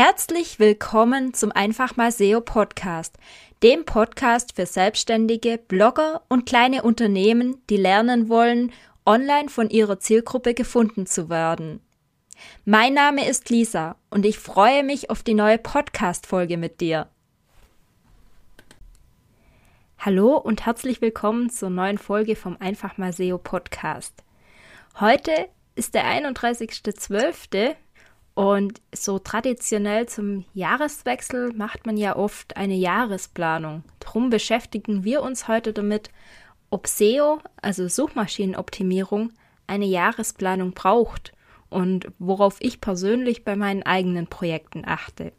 [0.00, 3.16] Herzlich willkommen zum Einfach mal SEO Podcast,
[3.64, 8.70] dem Podcast für Selbstständige, Blogger und kleine Unternehmen, die lernen wollen,
[9.04, 11.80] online von ihrer Zielgruppe gefunden zu werden.
[12.64, 17.08] Mein Name ist Lisa und ich freue mich auf die neue Podcast-Folge mit dir.
[19.98, 24.14] Hallo und herzlich willkommen zur neuen Folge vom Einfach mal SEO Podcast.
[25.00, 27.74] Heute ist der 31.12.
[28.38, 33.82] Und so traditionell zum Jahreswechsel macht man ja oft eine Jahresplanung.
[33.98, 36.10] Darum beschäftigen wir uns heute damit,
[36.70, 39.32] ob SEO, also Suchmaschinenoptimierung,
[39.66, 41.32] eine Jahresplanung braucht
[41.68, 45.32] und worauf ich persönlich bei meinen eigenen Projekten achte.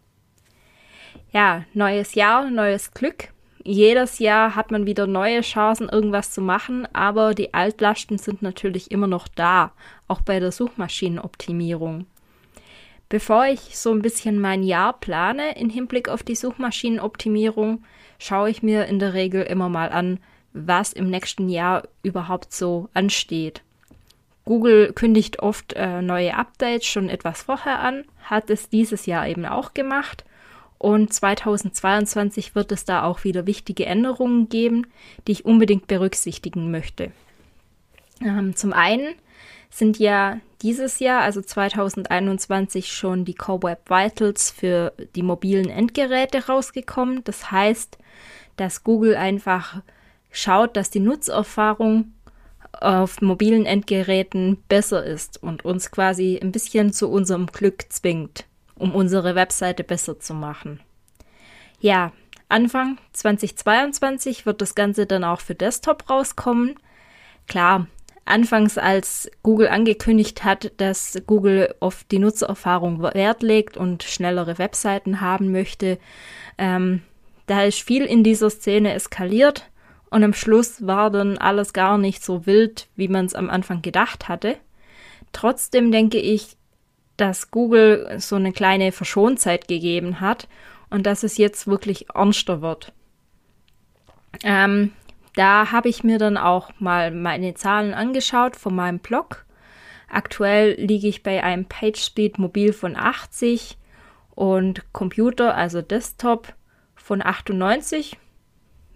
[1.31, 3.29] Ja, neues Jahr, neues Glück.
[3.63, 8.91] Jedes Jahr hat man wieder neue Chancen, irgendwas zu machen, aber die Altlasten sind natürlich
[8.91, 9.71] immer noch da,
[10.09, 12.05] auch bei der Suchmaschinenoptimierung.
[13.09, 17.83] Bevor ich so ein bisschen mein Jahr plane in Hinblick auf die Suchmaschinenoptimierung,
[18.19, 20.19] schaue ich mir in der Regel immer mal an,
[20.53, 23.63] was im nächsten Jahr überhaupt so ansteht.
[24.45, 29.45] Google kündigt oft äh, neue Updates schon etwas vorher an, hat es dieses Jahr eben
[29.45, 30.23] auch gemacht
[30.77, 34.87] und 2022 wird es da auch wieder wichtige Änderungen geben,
[35.27, 37.11] die ich unbedingt berücksichtigen möchte.
[38.21, 39.15] Ähm, zum einen
[39.69, 46.47] sind ja dieses Jahr, also 2021, schon die Core Web Vitals für die mobilen Endgeräte
[46.47, 47.23] rausgekommen.
[47.23, 47.97] Das heißt,
[48.57, 49.81] dass Google einfach
[50.31, 52.13] schaut, dass die Nutzerfahrung
[52.73, 58.93] auf mobilen Endgeräten besser ist und uns quasi ein bisschen zu unserem Glück zwingt, um
[58.93, 60.79] unsere Webseite besser zu machen.
[61.79, 62.11] Ja,
[62.49, 66.75] Anfang 2022 wird das Ganze dann auch für Desktop rauskommen.
[67.47, 67.87] Klar,
[68.29, 75.21] anfangs, als Google angekündigt hat, dass Google auf die Nutzererfahrung Wert legt und schnellere Webseiten
[75.21, 75.97] haben möchte,
[76.57, 77.01] ähm,
[77.47, 79.69] da ist viel in dieser Szene eskaliert
[80.09, 83.81] und am Schluss war dann alles gar nicht so wild, wie man es am Anfang
[83.81, 84.57] gedacht hatte.
[85.31, 86.57] Trotzdem denke ich,
[87.17, 90.47] dass Google so eine kleine Verschonzeit gegeben hat
[90.89, 92.93] und dass es jetzt wirklich ernster wird.
[94.43, 94.93] Ähm,
[95.35, 99.45] da habe ich mir dann auch mal meine Zahlen angeschaut von meinem Blog.
[100.09, 103.77] Aktuell liege ich bei einem PageSpeed mobil von 80
[104.33, 106.53] und Computer, also Desktop,
[106.95, 108.17] von 98.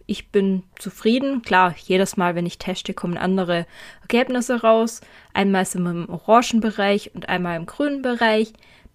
[0.05, 1.41] Ich bin zufrieden.
[1.41, 3.65] Klar, jedes Mal, wenn ich teste, kommen andere
[4.01, 5.01] Ergebnisse raus.
[5.33, 8.53] Einmal sind wir im orangen Bereich und einmal im grünen Bereich.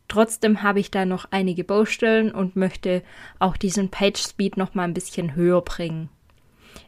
[0.08, 3.02] Trotzdem habe ich da noch einige Baustellen und möchte
[3.38, 6.08] auch diesen PageSpeed noch mal ein bisschen höher bringen.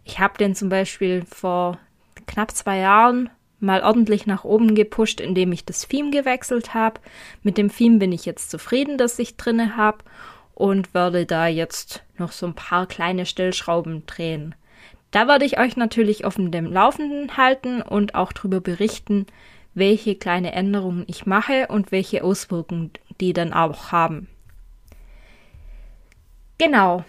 [0.05, 1.79] Ich habe den zum Beispiel vor
[2.27, 3.31] knapp zwei Jahren
[3.61, 7.01] mal ordentlich nach oben gepusht, indem ich das Theme gewechselt habe.
[7.43, 9.99] Mit dem Theme bin ich jetzt zufrieden, dass ich drinne habe
[10.55, 14.55] und werde da jetzt noch so ein paar kleine Stellschrauben drehen.
[15.11, 19.27] Da werde ich euch natürlich auf dem Laufenden halten und auch darüber berichten,
[19.75, 24.29] welche kleine Änderungen ich mache und welche Auswirkungen die dann auch haben.
[26.59, 27.05] Genau.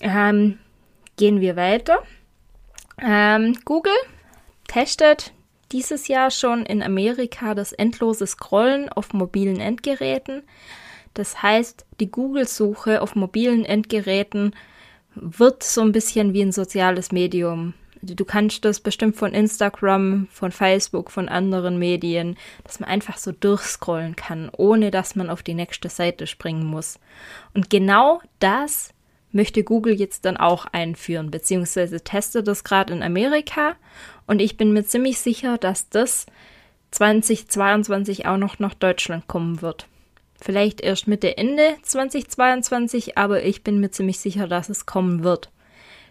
[0.00, 0.58] Ähm,
[1.16, 2.02] gehen wir weiter.
[3.00, 3.92] Ähm, Google
[4.68, 5.32] testet
[5.72, 10.42] dieses Jahr schon in Amerika das endlose Scrollen auf mobilen Endgeräten.
[11.14, 14.54] Das heißt, die Google-Suche auf mobilen Endgeräten
[15.14, 17.74] wird so ein bisschen wie ein soziales Medium.
[18.02, 23.32] Du kannst das bestimmt von Instagram, von Facebook, von anderen Medien, dass man einfach so
[23.32, 26.98] durchscrollen kann, ohne dass man auf die nächste Seite springen muss.
[27.54, 28.92] Und genau das
[29.34, 33.76] möchte Google jetzt dann auch einführen, beziehungsweise testet das gerade in Amerika.
[34.26, 36.26] Und ich bin mir ziemlich sicher, dass das
[36.92, 39.88] 2022 auch noch nach Deutschland kommen wird.
[40.40, 45.50] Vielleicht erst Mitte, Ende 2022, aber ich bin mir ziemlich sicher, dass es kommen wird.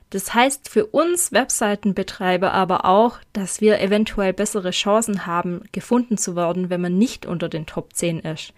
[0.10, 6.36] Das heißt für uns Webseitenbetreiber aber auch, dass wir eventuell bessere Chancen haben, gefunden zu
[6.36, 8.54] werden, wenn man nicht unter den Top 10 ist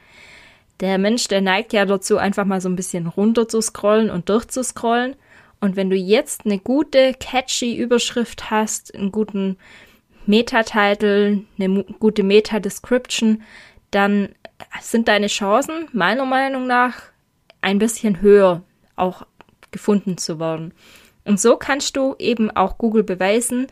[0.79, 4.29] der Mensch, der neigt ja dazu, einfach mal so ein bisschen runter zu scrollen und
[4.29, 5.15] durchzuscrollen.
[5.61, 9.57] Und wenn du jetzt eine gute, catchy Überschrift hast, einen guten
[10.25, 13.43] Meta-Title, eine gute Meta-Description,
[13.91, 14.29] dann
[14.81, 17.01] sind deine Chancen meiner Meinung nach
[17.61, 18.63] ein bisschen höher,
[18.95, 19.25] auch
[19.71, 20.73] gefunden zu werden.
[21.23, 23.67] Und so kannst du eben auch Google beweisen,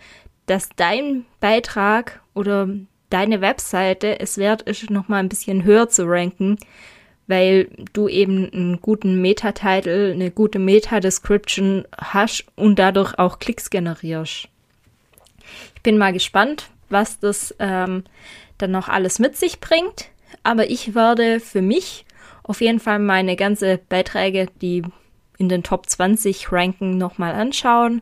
[0.46, 2.68] dass dein Beitrag oder
[3.14, 6.58] deine Webseite es wert ist, nochmal ein bisschen höher zu ranken,
[7.28, 14.48] weil du eben einen guten Meta-Title, eine gute Meta-Description hast und dadurch auch Klicks generierst.
[15.76, 18.04] Ich bin mal gespannt, was das ähm,
[18.58, 20.10] dann noch alles mit sich bringt,
[20.42, 22.06] aber ich werde für mich
[22.42, 24.84] auf jeden Fall meine ganze Beiträge, die
[25.38, 28.02] in den Top 20 ranken, nochmal anschauen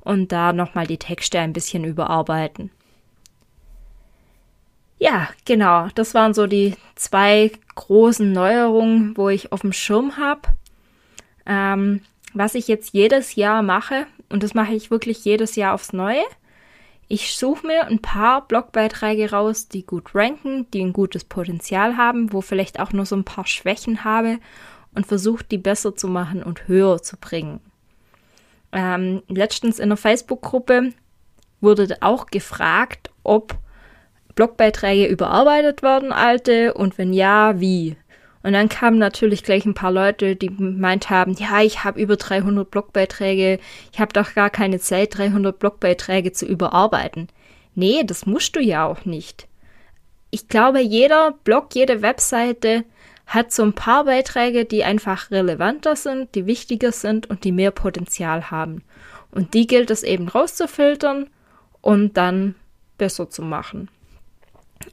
[0.00, 2.70] und da nochmal die Texte ein bisschen überarbeiten.
[4.98, 10.42] Ja, genau, das waren so die zwei großen Neuerungen, wo ich auf dem Schirm habe.
[11.46, 12.02] Ähm,
[12.34, 16.24] was ich jetzt jedes Jahr mache, und das mache ich wirklich jedes Jahr aufs Neue,
[17.06, 22.32] ich suche mir ein paar Blogbeiträge raus, die gut ranken, die ein gutes Potenzial haben,
[22.34, 24.38] wo vielleicht auch nur so ein paar Schwächen habe
[24.94, 27.60] und versuche die besser zu machen und höher zu bringen.
[28.72, 30.92] Ähm, letztens in der Facebook-Gruppe
[31.62, 33.54] wurde auch gefragt, ob
[34.38, 37.96] Blogbeiträge überarbeitet werden, alte, und wenn ja, wie.
[38.44, 42.14] Und dann kamen natürlich gleich ein paar Leute, die meint haben, ja, ich habe über
[42.14, 43.58] 300 Blogbeiträge,
[43.92, 47.26] ich habe doch gar keine Zeit, 300 Blogbeiträge zu überarbeiten.
[47.74, 49.48] Nee, das musst du ja auch nicht.
[50.30, 52.84] Ich glaube, jeder Blog, jede Webseite
[53.26, 57.72] hat so ein paar Beiträge, die einfach relevanter sind, die wichtiger sind und die mehr
[57.72, 58.84] Potenzial haben.
[59.32, 61.28] Und die gilt es eben rauszufiltern
[61.80, 62.54] und dann
[62.98, 63.88] besser zu machen.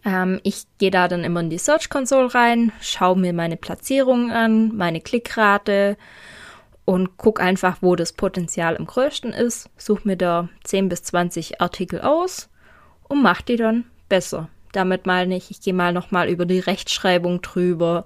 [0.04, 4.32] Ähm, ich gehe da dann immer in die Search Console rein, schaue mir meine Platzierungen
[4.32, 5.98] an, meine Klickrate
[6.86, 11.62] und gucke einfach, wo das Potenzial am größten ist, suche mir da 10 bis 20
[11.62, 12.50] Artikel aus
[13.08, 14.50] und mache die dann besser.
[14.72, 18.06] Damit meine ich, ich gehe mal nochmal über die Rechtschreibung drüber.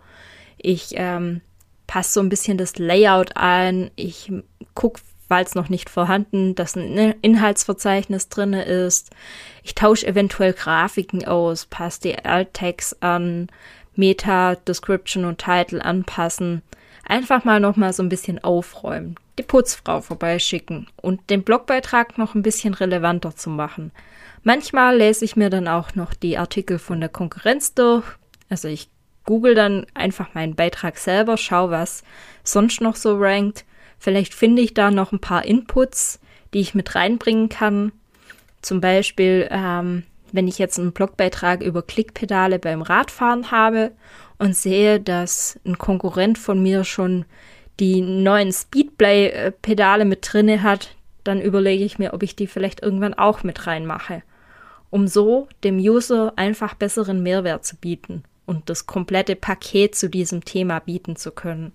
[0.57, 1.41] Ich ähm,
[1.87, 3.89] passe so ein bisschen das Layout ein.
[3.95, 4.31] Ich
[4.75, 9.11] gucke, falls noch nicht vorhanden, dass ein Inhaltsverzeichnis drin ist.
[9.63, 13.47] Ich tausche eventuell Grafiken aus, passe die Alt-Tags an,
[13.95, 16.63] Meta, Description und Title anpassen.
[17.05, 22.33] Einfach mal noch mal so ein bisschen aufräumen, die Putzfrau vorbeischicken und den Blogbeitrag noch
[22.33, 23.91] ein bisschen relevanter zu machen.
[24.43, 28.05] Manchmal lese ich mir dann auch noch die Artikel von der Konkurrenz durch.
[28.49, 28.89] Also ich
[29.25, 32.03] google dann einfach meinen Beitrag selber, schau, was
[32.43, 33.65] sonst noch so rankt
[33.99, 36.19] Vielleicht finde ich da noch ein paar Inputs,
[36.53, 37.91] die ich mit reinbringen kann.
[38.61, 43.91] Zum Beispiel, ähm, wenn ich jetzt einen Blogbeitrag über Klickpedale beim Radfahren habe
[44.37, 47.25] und sehe, dass ein Konkurrent von mir schon
[47.79, 53.13] die neuen Speedplay-Pedale mit drinne hat, dann überlege ich mir, ob ich die vielleicht irgendwann
[53.13, 54.23] auch mit reinmache,
[54.89, 60.43] um so dem User einfach besseren Mehrwert zu bieten und das komplette Paket zu diesem
[60.43, 61.71] Thema bieten zu können.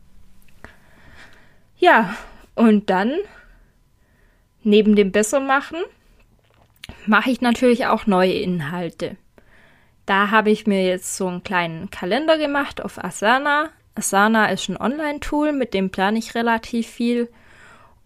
[1.77, 2.17] Ja,
[2.55, 3.13] und dann,
[4.63, 5.79] neben dem Bessermachen,
[7.07, 9.17] mache ich natürlich auch neue Inhalte.
[10.07, 13.71] Da habe ich mir jetzt so einen kleinen Kalender gemacht auf Asana.
[13.95, 17.29] Asana ist ein Online-Tool, mit dem plane ich relativ viel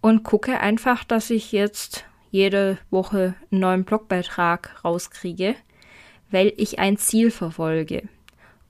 [0.01, 5.57] und gucke einfach, dass ich jetzt jede Woche einen neuen Blogbeitrag rauskriege,
[6.31, 8.09] weil ich ein Ziel verfolge.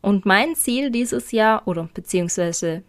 [0.00, 2.82] Und mein Ziel dieses Jahr oder beziehungsweise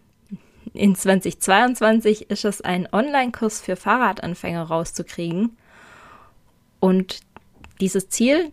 [0.72, 5.56] in 2022 ist es ein Online-Kurs für Fahrradanfänger rauszukriegen.
[6.78, 7.20] Und
[7.80, 8.52] dieses Ziel,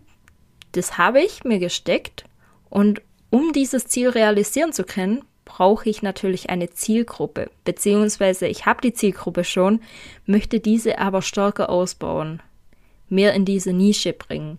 [0.72, 2.24] das habe ich mir gesteckt.
[2.68, 7.50] Und um dieses Ziel realisieren zu können, brauche ich natürlich eine Zielgruppe.
[7.64, 9.80] Beziehungsweise ich habe die Zielgruppe schon,
[10.26, 12.42] möchte diese aber stärker ausbauen,
[13.08, 14.58] mehr in diese Nische bringen.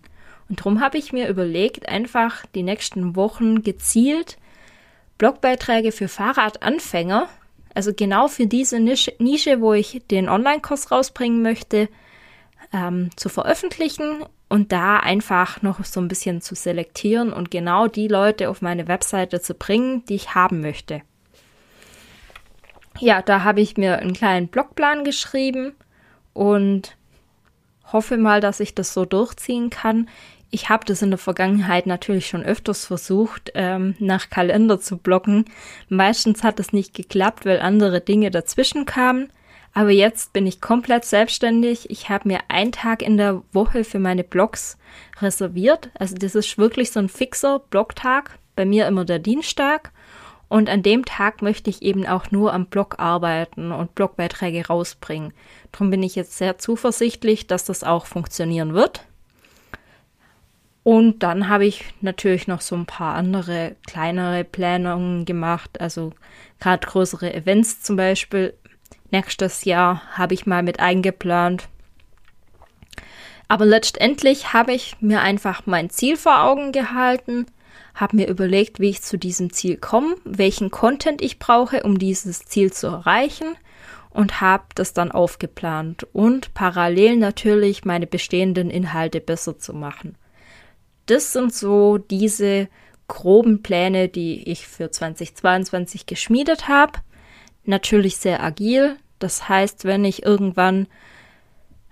[0.49, 4.37] Und darum habe ich mir überlegt, einfach die nächsten Wochen gezielt
[5.19, 7.29] Blogbeiträge für Fahrradanfänger
[7.79, 11.87] also genau für diese Nische, wo ich den Online-Kurs rausbringen möchte,
[12.73, 18.09] ähm, zu veröffentlichen und da einfach noch so ein bisschen zu selektieren und genau die
[18.09, 21.03] Leute auf meine Webseite zu bringen, die ich haben möchte.
[22.99, 25.71] Ja, da habe ich mir einen kleinen Blogplan geschrieben
[26.33, 26.97] und
[27.93, 30.09] hoffe mal, dass ich das so durchziehen kann.
[30.51, 35.45] Ich habe das in der Vergangenheit natürlich schon öfters versucht, ähm, nach Kalender zu blocken.
[35.89, 39.31] Meistens hat es nicht geklappt, weil andere Dinge dazwischen kamen.
[39.73, 41.91] Aber jetzt bin ich komplett selbstständig.
[41.91, 44.77] Ich habe mir einen Tag in der Woche für meine Blogs
[45.21, 45.91] reserviert.
[45.93, 48.39] Also das ist wirklich so ein fixer Blogtag.
[48.55, 49.91] Bei mir immer der Dienstag.
[50.47, 55.31] Und an dem Tag möchte ich eben auch nur am Blog arbeiten und Blogbeiträge rausbringen.
[55.71, 59.05] Darum bin ich jetzt sehr zuversichtlich, dass das auch funktionieren wird.
[60.83, 66.13] Und dann habe ich natürlich noch so ein paar andere kleinere Planungen gemacht, also
[66.59, 68.53] gerade größere Events zum Beispiel.
[69.11, 71.67] Nächstes Jahr habe ich mal mit eingeplant.
[73.47, 77.47] Aber letztendlich habe ich mir einfach mein Ziel vor Augen gehalten,
[77.95, 82.45] habe mir überlegt, wie ich zu diesem Ziel komme, welchen Content ich brauche, um dieses
[82.45, 83.57] Ziel zu erreichen
[84.11, 90.15] und habe das dann aufgeplant und parallel natürlich meine bestehenden Inhalte besser zu machen
[91.09, 92.67] das sind so diese
[93.07, 96.99] groben Pläne, die ich für 2022 geschmiedet habe.
[97.65, 98.95] Natürlich sehr agil.
[99.17, 100.87] Das heißt, wenn ich irgendwann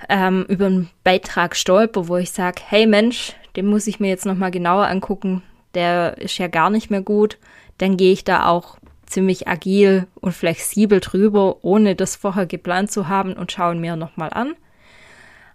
[0.08, 4.26] ähm, über einen Beitrag stolper, wo ich sage, hey Mensch, den muss ich mir jetzt
[4.26, 5.42] nochmal genauer angucken,
[5.74, 7.38] der ist ja gar nicht mehr gut,
[7.80, 13.08] dann gehe ich da auch ziemlich agil und flexibel drüber, ohne das vorher geplant zu
[13.08, 14.54] haben und schaue mir nochmal an.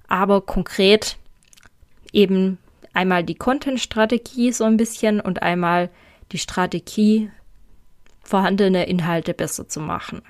[0.08, 1.16] Aber konkret
[2.12, 2.58] eben
[2.92, 5.90] einmal die Content-Strategie so ein bisschen und einmal
[6.32, 7.30] die Strategie,
[8.22, 10.22] vorhandene Inhalte besser zu machen.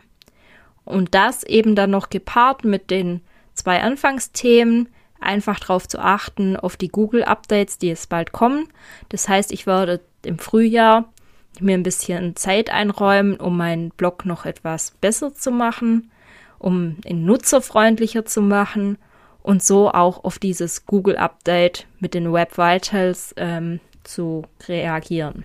[0.85, 3.21] Und das eben dann noch gepaart mit den
[3.55, 4.89] zwei Anfangsthemen,
[5.21, 8.69] einfach darauf zu achten, auf die Google-Updates, die jetzt bald kommen.
[9.09, 11.13] Das heißt, ich werde im Frühjahr
[11.61, 16.11] mir ein bisschen Zeit einräumen, um meinen Blog noch etwas besser zu machen,
[16.59, 18.99] um ihn nutzerfreundlicher zu machen
[19.43, 25.45] und so auch auf dieses Google-Update mit den Web Vitals ähm, zu reagieren.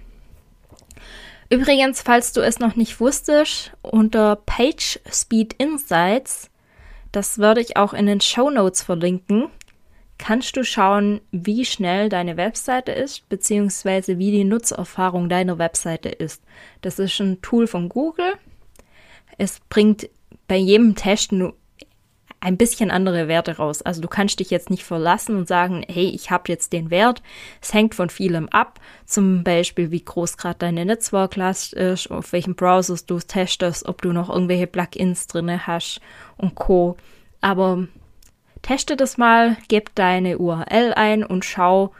[1.49, 6.49] Übrigens, falls du es noch nicht wusstest, unter Page Speed Insights,
[7.11, 9.49] das werde ich auch in den Show Notes verlinken,
[10.17, 16.43] kannst du schauen, wie schnell deine Webseite ist, beziehungsweise wie die Nutzerfahrung deiner Webseite ist.
[16.81, 18.33] Das ist ein Tool von Google.
[19.37, 20.09] Es bringt
[20.47, 21.55] bei jedem Test nur
[22.47, 23.81] ein bisschen andere Werte raus.
[23.81, 27.21] Also du kannst dich jetzt nicht verlassen und sagen, hey, ich habe jetzt den Wert.
[27.61, 28.79] Es hängt von vielem ab.
[29.05, 34.13] Zum Beispiel, wie groß gerade deine Netzwerklast ist, auf welchen Browsers du testest, ob du
[34.13, 35.99] noch irgendwelche Plugins drinne hast
[36.37, 36.95] und Co.
[37.41, 37.85] Aber
[38.61, 41.91] teste das mal, gib deine URL ein und schau,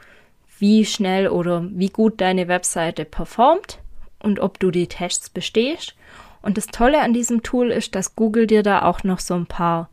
[0.58, 3.80] wie schnell oder wie gut deine Webseite performt
[4.18, 5.94] und ob du die Tests bestehst.
[6.40, 9.44] Und das Tolle an diesem Tool ist, dass Google dir da auch noch so ein
[9.44, 9.90] paar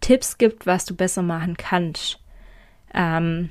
[0.00, 2.18] Tipps gibt, was du besser machen kannst.
[2.94, 3.50] Ähm,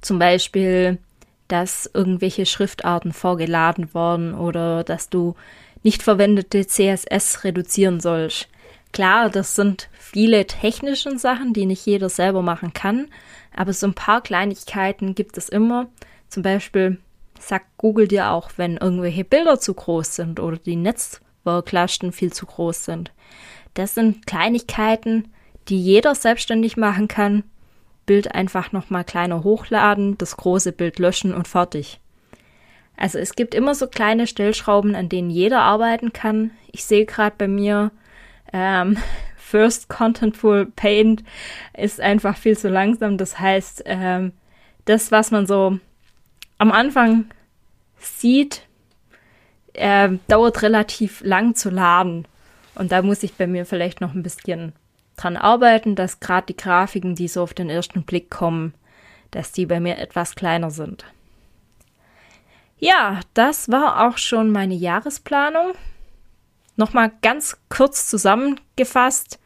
[0.00, 0.98] zum Beispiel,
[1.48, 5.34] dass irgendwelche Schriftarten vorgeladen wurden oder dass du
[5.82, 8.48] nicht verwendete CSS reduzieren sollst.
[8.92, 13.08] Klar, das sind viele technische Sachen, die nicht jeder selber machen kann,
[13.54, 15.88] aber so ein paar Kleinigkeiten gibt es immer.
[16.28, 16.98] Zum Beispiel
[17.38, 22.46] sagt Google dir auch, wenn irgendwelche Bilder zu groß sind oder die Netzwerklasten viel zu
[22.46, 23.12] groß sind.
[23.74, 25.28] Das sind Kleinigkeiten,
[25.68, 27.44] die jeder selbstständig machen kann.
[28.06, 32.00] Bild einfach nochmal kleiner hochladen, das große Bild löschen und fertig.
[32.96, 36.52] Also es gibt immer so kleine Stellschrauben, an denen jeder arbeiten kann.
[36.70, 37.90] Ich sehe gerade bei mir,
[38.52, 38.96] ähm,
[39.36, 41.22] First Contentful Paint
[41.76, 43.18] ist einfach viel zu langsam.
[43.18, 44.32] Das heißt, ähm,
[44.84, 45.78] das, was man so
[46.58, 47.26] am Anfang
[47.98, 48.62] sieht,
[49.74, 52.26] äh, dauert relativ lang zu laden.
[52.74, 54.72] Und da muss ich bei mir vielleicht noch ein bisschen
[55.16, 58.74] dran arbeiten, dass gerade die Grafiken, die so auf den ersten Blick kommen,
[59.30, 61.04] dass die bei mir etwas kleiner sind.
[62.78, 65.72] Ja, das war auch schon meine Jahresplanung.
[66.76, 69.38] Nochmal ganz kurz zusammengefasst.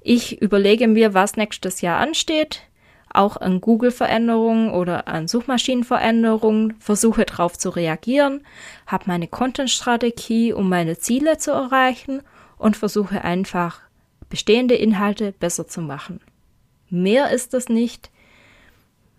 [0.00, 2.62] Ich überlege mir, was nächstes Jahr ansteht,
[3.08, 8.46] auch an Google-Veränderungen oder an Suchmaschinenveränderungen, versuche darauf zu reagieren,
[8.86, 12.22] habe meine Content-Strategie, um meine Ziele zu erreichen
[12.58, 13.80] und versuche einfach
[14.28, 16.20] bestehende Inhalte besser zu machen.
[16.88, 18.10] Mehr ist es nicht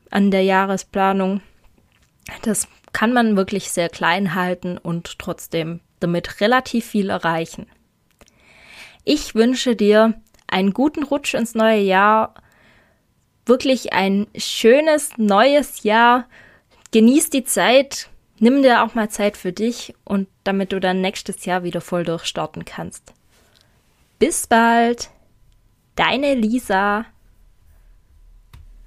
[0.10, 1.41] an der Jahresplanung.
[2.44, 7.67] Das kann man wirklich sehr klein halten und trotzdem damit relativ viel erreichen.
[9.03, 10.13] Ich wünsche dir
[10.48, 12.34] einen guten Rutsch ins neue Jahr,
[13.46, 16.27] wirklich ein schönes neues Jahr.
[16.91, 21.46] Genieß die Zeit, nimm dir auch mal Zeit für dich und damit du dann nächstes
[21.46, 23.13] Jahr wieder voll durchstarten kannst.
[24.20, 25.12] Bis bald,
[25.96, 27.06] deine Lisa.